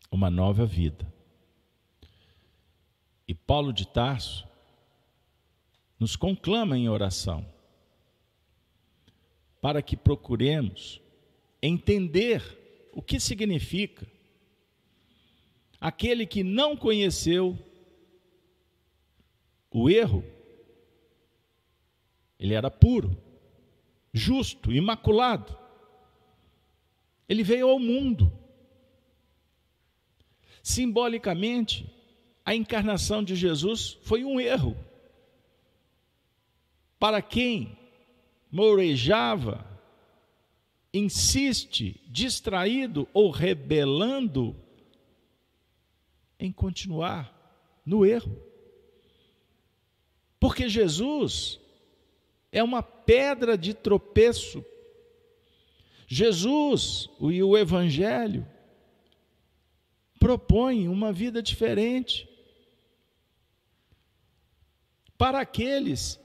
[0.09, 1.05] uma nova vida.
[3.27, 4.47] E Paulo de Tarso
[5.99, 7.45] nos conclama em oração
[9.59, 11.01] para que procuremos
[11.61, 14.07] entender o que significa
[15.81, 17.59] aquele que não conheceu
[19.71, 20.23] o erro
[22.39, 23.15] ele era puro,
[24.13, 25.57] justo, imaculado.
[27.27, 28.31] Ele veio ao mundo.
[30.63, 31.93] Simbolicamente,
[32.45, 34.75] a encarnação de Jesus foi um erro.
[36.97, 37.77] Para quem
[38.49, 39.65] mourejava,
[40.93, 44.55] insiste, distraído ou rebelando
[46.39, 47.35] em continuar
[47.85, 48.48] no erro.
[50.39, 51.59] Porque Jesus
[52.51, 54.63] é uma pedra de tropeço.
[56.07, 58.47] Jesus e o Evangelho
[60.19, 62.27] propõem uma vida diferente
[65.17, 66.19] para aqueles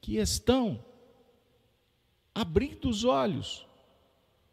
[0.00, 0.84] que estão
[2.34, 3.66] abrindo os olhos,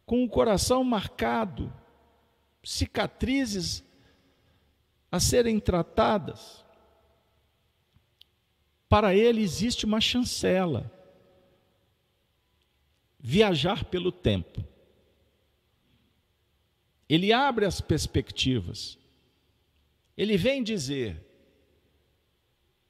[0.04, 1.72] com o coração marcado,
[2.62, 3.84] cicatrizes
[5.10, 6.64] a serem tratadas.
[8.88, 10.90] Para ele existe uma chancela
[13.18, 14.64] viajar pelo tempo.
[17.08, 18.98] Ele abre as perspectivas.
[20.16, 21.22] Ele vem dizer: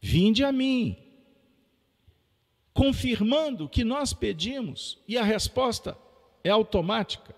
[0.01, 0.97] Vinde a mim,
[2.73, 5.99] confirmando que nós pedimos, e a resposta
[6.45, 7.35] é automática.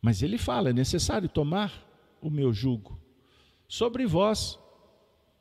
[0.00, 1.84] Mas ele fala: é necessário tomar
[2.20, 3.00] o meu jugo
[3.66, 4.58] sobre vós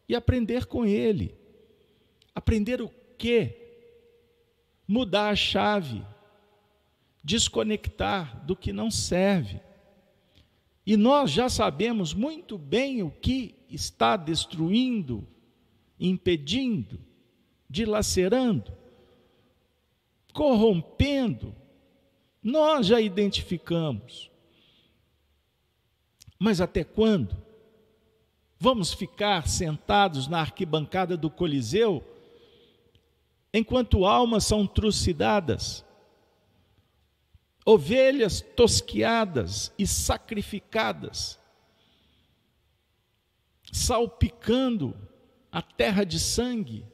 [0.08, 1.36] e aprender com ele.
[2.36, 3.60] Aprender o quê?
[4.88, 6.04] mudar a chave,
[7.24, 9.62] desconectar do que não serve.
[10.86, 15.26] E nós já sabemos muito bem o que está destruindo,
[16.00, 17.00] impedindo,
[17.70, 18.72] dilacerando,
[20.34, 21.56] corrompendo.
[22.42, 24.30] Nós já identificamos.
[26.38, 27.38] Mas até quando?
[28.64, 32.02] Vamos ficar sentados na arquibancada do Coliseu
[33.54, 35.84] enquanto almas são trucidadas,
[37.66, 41.38] ovelhas tosquiadas e sacrificadas,
[43.70, 44.96] salpicando
[45.52, 46.88] a terra de sangue,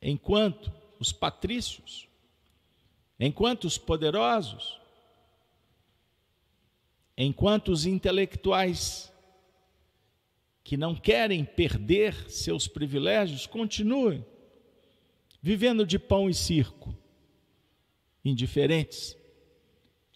[0.00, 2.08] enquanto os patrícios,
[3.20, 4.80] enquanto os poderosos,
[7.18, 9.07] enquanto os intelectuais
[10.68, 14.22] que não querem perder seus privilégios continuem
[15.40, 16.94] vivendo de pão e circo,
[18.22, 19.16] indiferentes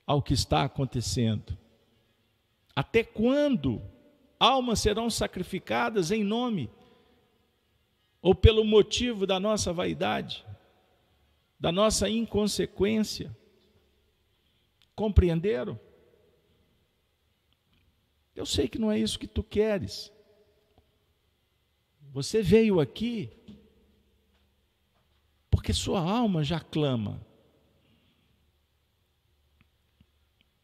[0.06, 1.56] ao que está acontecendo.
[2.76, 3.80] Até quando
[4.38, 6.68] almas serão sacrificadas em nome
[8.20, 10.44] ou pelo motivo da nossa vaidade,
[11.58, 13.34] da nossa inconsequência?
[14.94, 15.80] Compreenderam?
[18.36, 20.11] Eu sei que não é isso que tu queres.
[22.12, 23.30] Você veio aqui
[25.50, 27.24] porque sua alma já clama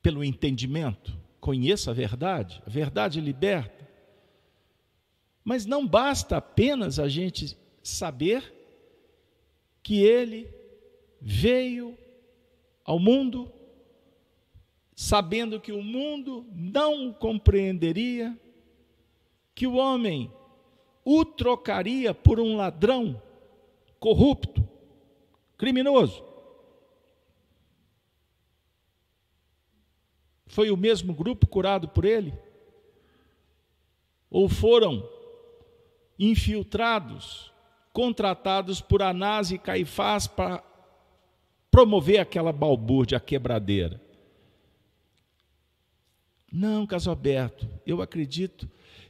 [0.02, 1.18] pelo entendimento.
[1.40, 3.88] Conheça a verdade, a verdade liberta.
[5.42, 8.54] Mas não basta apenas a gente saber
[9.82, 10.52] que ele
[11.18, 11.96] veio
[12.84, 13.50] ao mundo
[14.94, 18.38] sabendo que o mundo não o compreenderia,
[19.54, 20.30] que o homem
[21.10, 23.22] o trocaria por um ladrão
[23.98, 24.62] corrupto,
[25.56, 26.22] criminoso.
[30.46, 32.38] Foi o mesmo grupo curado por ele?
[34.30, 35.08] Ou foram
[36.18, 37.50] infiltrados,
[37.90, 40.62] contratados por Anás e Caifás para
[41.70, 43.98] promover aquela balbúrdia, a quebradeira?
[46.52, 48.68] Não, Casalberto, eu acredito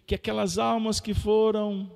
[0.09, 1.93] que aquelas almas que foram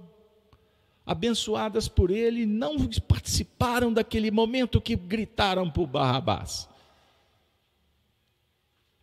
[1.04, 2.76] abençoadas por ele, não
[3.08, 6.68] participaram daquele momento que gritaram por Barrabás.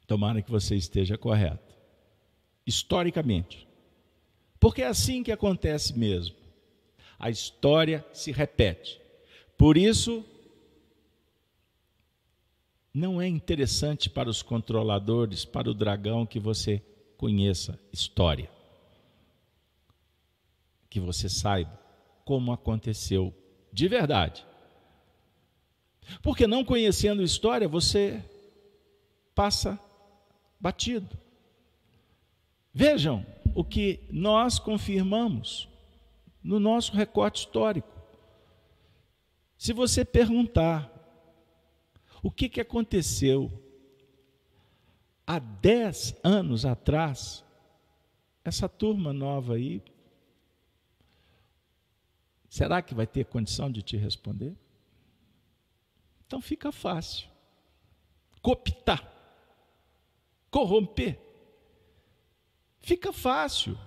[0.05, 1.75] Tomara que você esteja correto.
[2.67, 3.67] Historicamente.
[4.59, 6.35] Porque é assim que acontece mesmo.
[7.17, 9.01] A história se repete.
[9.57, 10.23] Por isso,
[12.93, 16.79] não é interessante para os controladores, para o dragão, que você
[17.17, 18.58] conheça história.
[20.89, 21.79] Que você saiba
[22.25, 23.33] como aconteceu
[23.71, 24.45] de verdade.
[26.21, 28.23] Porque não conhecendo história, você
[29.35, 29.79] passa
[30.59, 31.17] batido.
[32.73, 33.25] Vejam
[33.55, 35.67] o que nós confirmamos
[36.43, 37.89] no nosso recorte histórico.
[39.57, 40.89] Se você perguntar
[42.23, 43.51] o que, que aconteceu
[45.25, 47.43] há dez anos atrás,
[48.43, 49.81] essa turma nova aí
[52.49, 54.55] Será que vai ter condição de te responder?
[56.25, 57.29] Então fica fácil.
[58.41, 59.11] Cooptar,
[60.49, 61.19] corromper.
[62.79, 63.77] Fica fácil.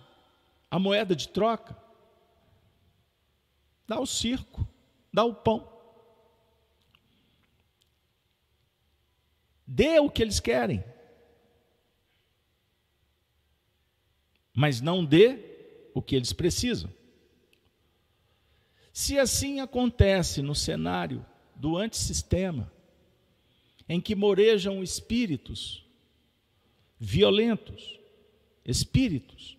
[0.71, 1.77] A moeda de troca.
[3.87, 4.67] Dá o circo,
[5.13, 5.71] dá o pão.
[9.67, 10.85] Dê o que eles querem.
[14.55, 16.93] Mas não dê o que eles precisam.
[18.93, 21.25] Se assim acontece no cenário
[21.57, 22.71] do antissistema,
[23.89, 25.85] em que morejam espíritos
[26.99, 27.99] violentos,
[28.65, 29.59] espíritos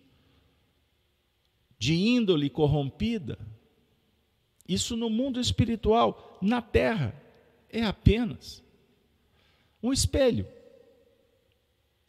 [1.78, 3.38] de índole corrompida.
[4.66, 7.14] Isso no mundo espiritual, na terra,
[7.68, 8.62] é apenas
[9.82, 10.48] um espelho.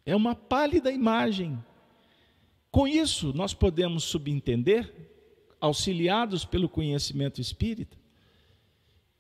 [0.05, 1.61] É uma pálida imagem.
[2.71, 4.93] Com isso, nós podemos subentender,
[5.60, 7.97] auxiliados pelo conhecimento espírita,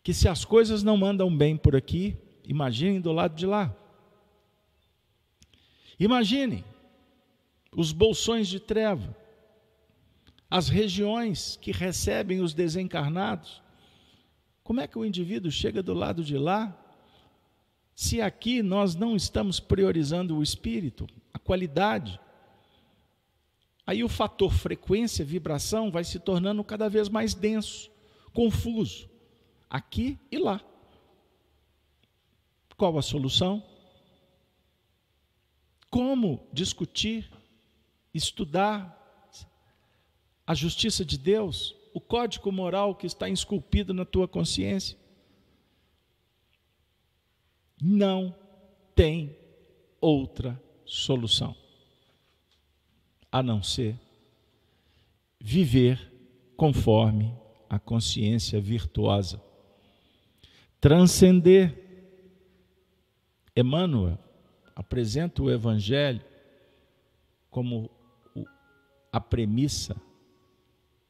[0.03, 2.15] que se as coisas não andam bem por aqui,
[2.45, 3.75] imaginem do lado de lá.
[5.99, 6.63] Imaginem
[7.75, 9.15] os bolsões de treva,
[10.49, 13.61] as regiões que recebem os desencarnados.
[14.63, 16.75] Como é que o indivíduo chega do lado de lá
[17.93, 22.19] se aqui nós não estamos priorizando o espírito, a qualidade?
[23.87, 27.91] Aí o fator frequência, vibração vai se tornando cada vez mais denso,
[28.33, 29.07] confuso
[29.69, 30.59] aqui e lá.
[32.75, 33.63] Qual a solução?
[35.89, 37.31] Como discutir,
[38.13, 38.93] estudar
[40.47, 44.97] a justiça de Deus, o código moral que está esculpido na tua consciência?
[47.79, 48.35] Não
[48.95, 49.37] tem
[50.01, 51.55] outra solução
[53.35, 53.99] a não ser
[55.37, 55.99] viver
[56.55, 57.35] conforme
[57.69, 59.43] a consciência virtuosa
[60.79, 61.83] transcender.
[63.53, 64.17] Emmanuel
[64.73, 66.21] apresenta o Evangelho
[67.49, 67.89] como
[69.11, 69.97] a premissa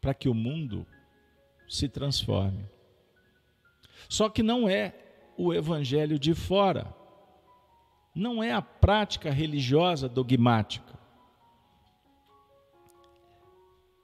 [0.01, 0.83] para que o mundo
[1.69, 2.65] se transforme.
[4.09, 4.95] Só que não é
[5.37, 6.91] o Evangelho de fora,
[8.15, 10.84] não é a prática religiosa dogmática.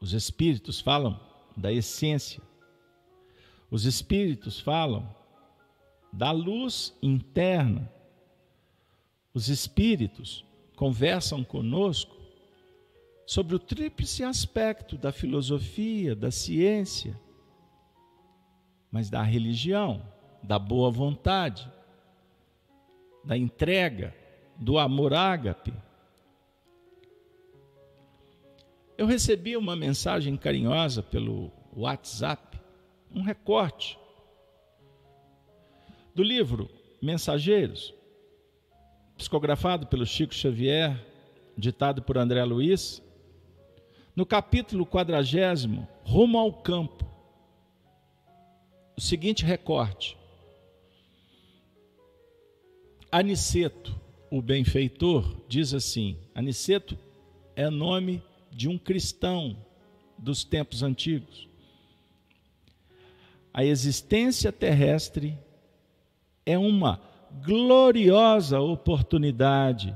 [0.02, 1.18] Os Espíritos falam
[1.56, 2.41] da essência,
[3.70, 5.22] os Espíritos falam
[6.12, 7.89] da luz interna.
[9.34, 10.43] Os espíritos
[10.76, 12.20] conversam conosco
[13.26, 17.18] sobre o tríplice aspecto da filosofia, da ciência,
[18.91, 20.06] mas da religião,
[20.43, 21.72] da boa vontade,
[23.24, 24.14] da entrega,
[24.58, 25.74] do amor ágape.
[29.02, 32.62] Eu recebi uma mensagem carinhosa pelo WhatsApp,
[33.12, 33.97] um recorte
[36.14, 36.70] do livro
[37.02, 37.95] Mensageiros,
[39.18, 41.04] psicografado pelo Chico Xavier,
[41.58, 43.02] ditado por André Luiz,
[44.16, 47.04] no capítulo quadragésimo, Rumo ao Campo,
[48.95, 50.16] o seguinte recorte.
[53.12, 53.99] Aniceto,
[54.30, 56.95] o benfeitor, diz assim: Aniceto
[57.56, 58.22] é nome
[58.52, 59.58] de um cristão
[60.18, 61.47] dos tempos antigos.
[63.54, 65.38] A existência terrestre
[66.45, 67.02] é uma
[67.43, 69.95] gloriosa oportunidade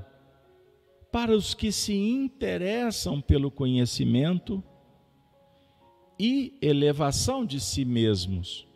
[1.12, 4.64] para os que se interessam pelo conhecimento
[6.20, 8.68] e elevação de si mesmos.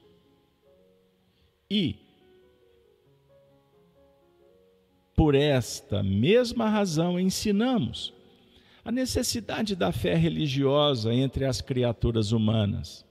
[1.70, 1.98] E,
[5.16, 8.14] por esta mesma razão, ensinamos
[8.90, 13.06] a necessidade da fé religiosa entre as criaturas humanas.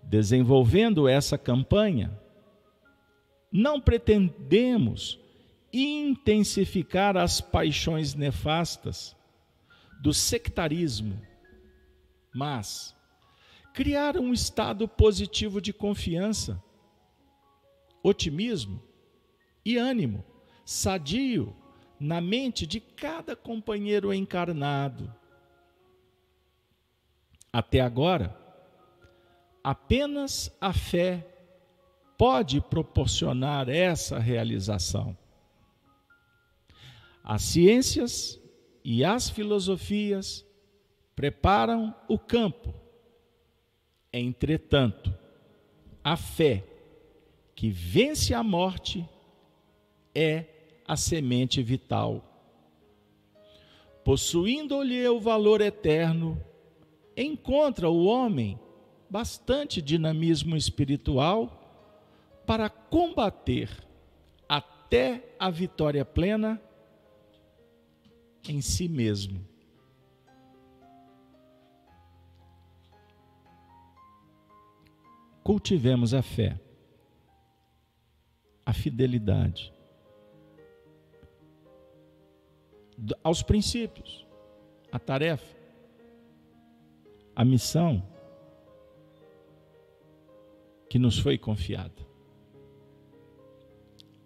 [0.00, 2.16] Desenvolvendo essa campanha,
[3.50, 5.18] não pretendemos
[5.72, 9.16] intensificar as paixões nefastas
[10.00, 11.20] do sectarismo,
[12.32, 12.94] mas
[13.74, 16.62] criar um estado positivo de confiança,
[18.04, 18.80] otimismo
[19.64, 20.24] e ânimo
[20.64, 21.52] sadio
[21.98, 25.12] na mente de cada companheiro encarnado.
[27.52, 28.36] Até agora,
[29.64, 31.26] apenas a fé
[32.18, 35.16] pode proporcionar essa realização.
[37.24, 38.40] As ciências
[38.84, 40.44] e as filosofias
[41.14, 42.74] preparam o campo.
[44.12, 45.12] Entretanto,
[46.04, 46.64] a fé
[47.54, 49.08] que vence a morte
[50.14, 50.44] é
[50.86, 52.22] a semente vital.
[54.04, 56.40] Possuindo-lhe o valor eterno,
[57.16, 58.58] encontra o homem
[59.10, 61.62] bastante dinamismo espiritual
[62.46, 63.68] para combater
[64.48, 66.60] até a vitória plena
[68.48, 69.44] em si mesmo.
[75.42, 76.60] Cultivemos a fé,
[78.64, 79.75] a fidelidade
[83.22, 84.26] aos princípios,
[84.90, 85.56] a tarefa,
[87.34, 88.02] a missão
[90.88, 92.06] que nos foi confiada.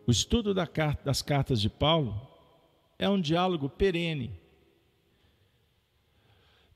[0.06, 2.20] O estudo das cartas de Paulo
[2.98, 4.38] é um diálogo perene,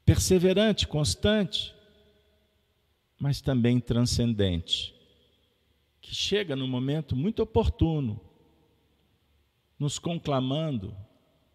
[0.05, 1.74] perseverante, constante,
[3.18, 4.95] mas também transcendente,
[6.01, 8.20] que chega no momento muito oportuno,
[9.78, 10.97] nos conclamando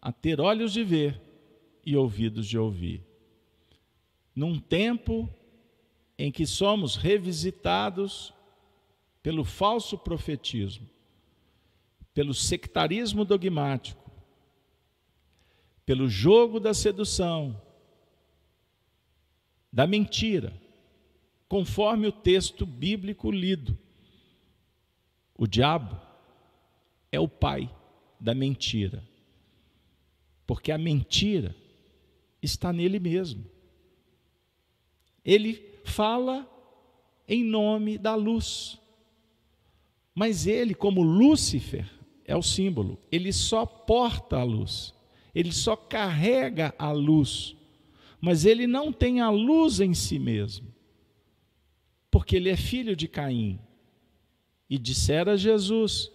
[0.00, 1.20] a ter olhos de ver
[1.84, 3.04] e ouvidos de ouvir.
[4.34, 5.28] Num tempo
[6.18, 8.32] em que somos revisitados
[9.22, 10.88] pelo falso profetismo,
[12.14, 14.10] pelo sectarismo dogmático,
[15.84, 17.60] pelo jogo da sedução,
[19.72, 20.52] da mentira,
[21.48, 23.76] conforme o texto bíblico lido.
[25.34, 26.00] O diabo
[27.10, 27.74] é o pai
[28.18, 29.02] da mentira,
[30.50, 31.54] porque a mentira
[32.42, 33.46] está nele mesmo.
[35.24, 36.44] Ele fala
[37.28, 38.76] em nome da luz,
[40.12, 41.88] mas ele, como Lúcifer,
[42.24, 44.92] é o símbolo, ele só porta a luz,
[45.32, 47.54] ele só carrega a luz,
[48.20, 50.66] mas ele não tem a luz em si mesmo,
[52.10, 53.60] porque ele é filho de Caim.
[54.68, 56.10] E dissera Jesus: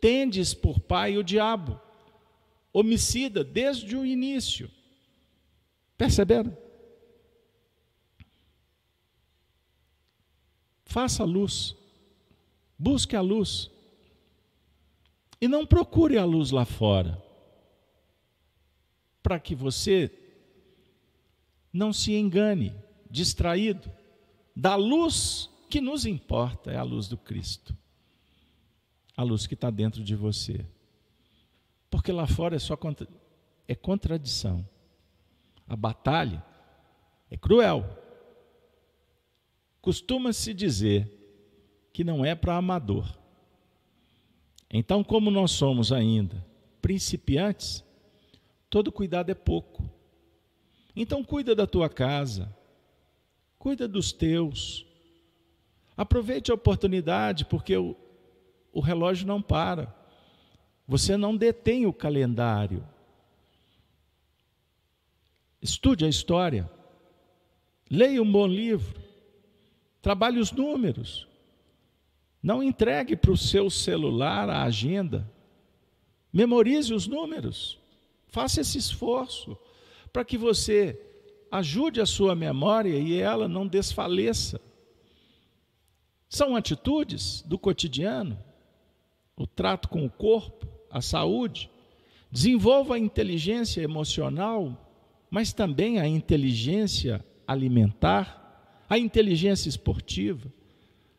[0.00, 1.80] Tendes por pai o diabo,
[2.72, 4.70] homicida desde o início.
[5.96, 6.56] Perceberam?
[10.84, 11.76] Faça a luz,
[12.78, 13.70] busque a luz.
[15.40, 17.22] E não procure a luz lá fora,
[19.22, 20.12] para que você
[21.72, 22.74] não se engane,
[23.10, 23.90] distraído,
[24.54, 27.74] da luz que nos importa, é a luz do Cristo,
[29.16, 30.66] a luz que está dentro de você.
[31.90, 33.08] Porque lá fora é só contra,
[33.66, 34.66] é contradição.
[35.68, 36.44] A batalha
[37.30, 37.84] é cruel.
[39.80, 41.10] Costuma-se dizer
[41.92, 43.18] que não é para amador.
[44.70, 46.44] Então, como nós somos ainda
[46.80, 47.84] principiantes,
[48.68, 49.88] todo cuidado é pouco.
[50.94, 52.54] Então, cuida da tua casa,
[53.58, 54.86] cuida dos teus.
[55.96, 57.96] Aproveite a oportunidade, porque o,
[58.72, 59.94] o relógio não para.
[60.90, 62.84] Você não detém o calendário.
[65.62, 66.68] Estude a história.
[67.88, 69.00] Leia um bom livro.
[70.02, 71.28] Trabalhe os números.
[72.42, 75.30] Não entregue para o seu celular a agenda.
[76.32, 77.78] Memorize os números.
[78.26, 79.56] Faça esse esforço
[80.12, 81.00] para que você
[81.52, 84.60] ajude a sua memória e ela não desfaleça.
[86.28, 88.36] São atitudes do cotidiano,
[89.36, 91.70] o trato com o corpo, a saúde.
[92.30, 94.88] Desenvolva a inteligência emocional,
[95.30, 98.40] mas também a inteligência alimentar
[98.90, 100.52] a inteligência esportiva,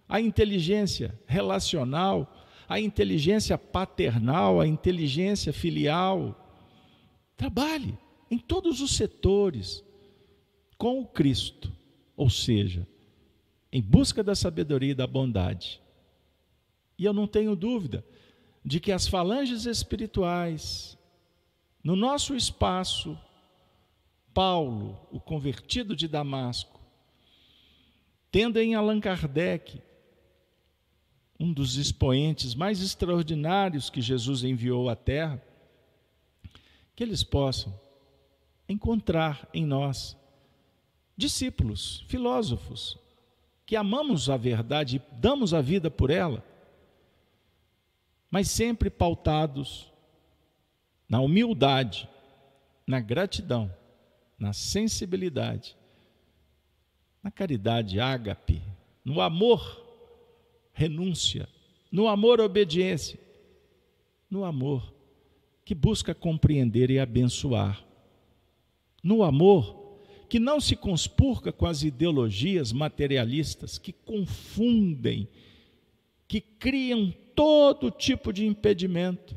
[0.07, 6.38] a inteligência relacional, a inteligência paternal, a inteligência filial.
[7.38, 7.97] Trabalhe
[8.30, 9.82] em todos os setores
[10.78, 11.72] com o Cristo,
[12.17, 12.86] ou seja,
[13.72, 15.82] em busca da sabedoria e da bondade.
[16.97, 18.03] E eu não tenho dúvida
[18.64, 20.97] de que as falanges espirituais,
[21.84, 23.18] no nosso espaço,
[24.34, 26.80] Paulo, o convertido de Damasco,
[28.32, 29.82] tendo em Allan Kardec,
[31.39, 35.41] um dos expoentes mais extraordinários que Jesus enviou à Terra,
[36.95, 37.74] que eles possam
[38.70, 40.16] encontrar em nós
[41.18, 42.97] discípulos, filósofos,
[43.66, 46.45] que amamos a verdade e damos a vida por ela,
[48.32, 49.92] mas sempre pautados
[51.08, 52.10] na humildade,
[52.88, 53.72] na gratidão,
[54.40, 55.78] na sensibilidade
[57.24, 58.62] na caridade ágape,
[59.06, 59.80] no amor
[60.74, 61.48] renúncia,
[61.92, 63.20] no amor obediência,
[64.30, 64.94] no amor
[65.64, 67.86] que busca compreender e abençoar,
[69.04, 69.80] no amor
[70.28, 75.28] que não se conspurca com as ideologias materialistas que confundem,
[76.28, 79.36] que criam todo tipo de impedimento.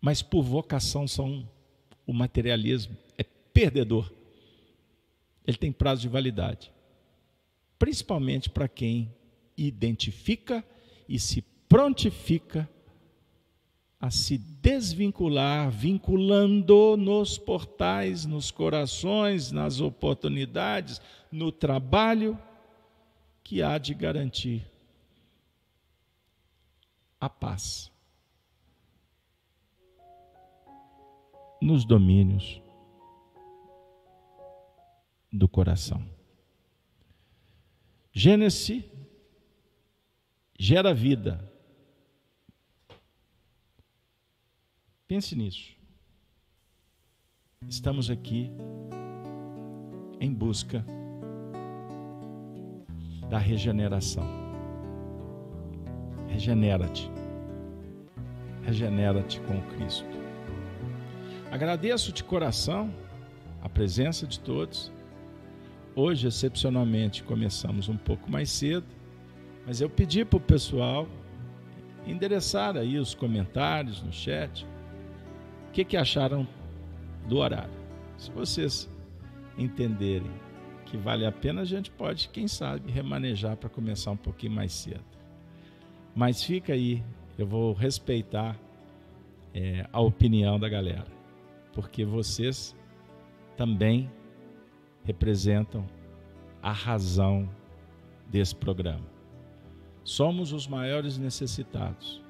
[0.00, 1.46] Mas por vocação são
[2.06, 4.10] o materialismo é perdedor.
[5.46, 6.72] Ele tem prazo de validade.
[7.78, 9.14] Principalmente para quem
[9.54, 10.64] identifica
[11.06, 12.66] e se prontifica
[14.00, 22.38] a se desvincular, vinculando nos portais, nos corações, nas oportunidades, no trabalho
[23.42, 24.64] que há de garantir
[27.20, 27.90] a paz.
[31.60, 32.60] nos domínios
[35.30, 36.08] do coração.
[38.12, 38.84] Gênesis
[40.58, 41.48] gera vida.
[45.06, 45.76] Pense nisso.
[47.68, 48.50] Estamos aqui
[50.18, 50.84] em busca
[53.30, 54.26] da regeneração.
[56.26, 57.08] Regenera-te.
[58.64, 60.04] Regenera-te com Cristo.
[61.50, 62.92] Agradeço de coração
[63.62, 64.92] a presença de todos.
[65.94, 68.86] Hoje, excepcionalmente, começamos um pouco mais cedo,
[69.64, 71.06] mas eu pedi para o pessoal
[72.06, 74.66] endereçar aí os comentários no chat.
[75.68, 76.46] O que, que acharam
[77.28, 77.78] do horário?
[78.18, 78.90] Se vocês
[79.56, 80.30] entenderem
[80.90, 84.72] que vale a pena, a gente pode, quem sabe, remanejar para começar um pouquinho mais
[84.72, 85.04] cedo.
[86.14, 87.02] Mas fica aí,
[87.38, 88.58] eu vou respeitar
[89.54, 91.06] é, a opinião da galera,
[91.72, 92.74] porque vocês
[93.56, 94.10] também
[95.04, 95.86] representam
[96.60, 97.48] a razão
[98.28, 99.06] desse programa.
[100.02, 102.20] Somos os maiores necessitados.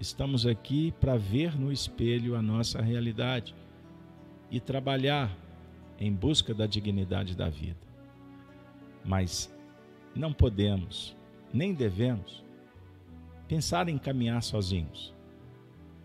[0.00, 3.54] Estamos aqui para ver no espelho a nossa realidade
[4.50, 5.43] e trabalhar
[5.98, 7.86] em busca da dignidade da vida.
[9.04, 9.54] Mas
[10.14, 11.16] não podemos,
[11.52, 12.44] nem devemos,
[13.48, 15.14] pensar em caminhar sozinhos.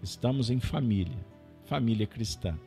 [0.02, 1.18] Estamos em família,
[1.66, 2.58] família cristã,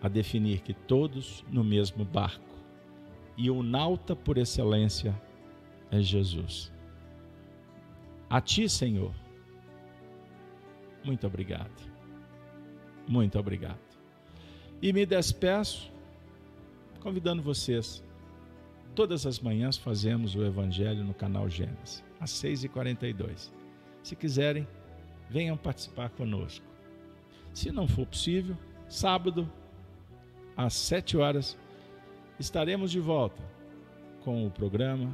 [0.00, 2.54] a definir que todos no mesmo barco.
[3.36, 5.14] E o nauta por excelência
[5.90, 6.72] é Jesus.
[8.30, 9.12] A ti, Senhor,
[11.04, 11.92] muito obrigado.
[13.06, 13.78] Muito obrigado.
[14.80, 15.92] E me despeço
[17.04, 18.02] convidando vocês.
[18.94, 23.52] Todas as manhãs fazemos o Evangelho no canal Gênesis, às 6h42.
[24.02, 24.66] Se quiserem,
[25.28, 26.64] venham participar conosco.
[27.52, 28.56] Se não for possível,
[28.88, 29.50] sábado,
[30.56, 31.58] às 7 horas,
[32.40, 33.42] estaremos de volta
[34.22, 35.12] com o programa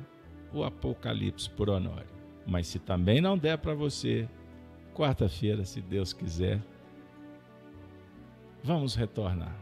[0.52, 2.06] O Apocalipse por Honório.
[2.46, 4.28] Mas se também não der para você,
[4.94, 6.62] quarta-feira, se Deus quiser,
[8.62, 9.56] vamos retornar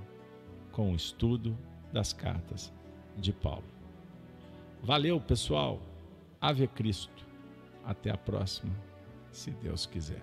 [0.73, 1.57] com o estudo
[1.93, 2.73] das cartas
[3.17, 3.65] de Paulo.
[4.83, 5.81] Valeu, pessoal.
[6.41, 7.27] Ave Cristo.
[7.85, 8.75] Até a próxima,
[9.31, 10.23] se Deus quiser.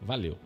[0.00, 0.38] Valeu.